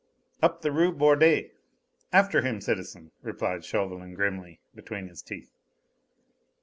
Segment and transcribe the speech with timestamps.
[0.41, 1.51] "Up the Rue Bordet.
[2.11, 5.51] After him, citizen!" replied Chauvelin grimly, between his teeth.